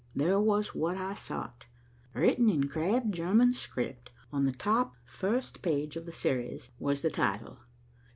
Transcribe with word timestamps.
There 0.15 0.39
was 0.39 0.73
what 0.73 0.97
I 0.97 1.13
sought. 1.13 1.67
Written 2.15 2.49
in 2.49 2.67
crabbed 2.67 3.13
German 3.13 3.53
script, 3.53 4.09
on 4.33 4.45
the 4.45 4.51
top 4.51 4.95
first 5.05 5.61
page 5.61 5.95
of 5.95 6.07
the 6.07 6.11
series, 6.11 6.71
was 6.79 7.03
the 7.03 7.11
title. 7.11 7.59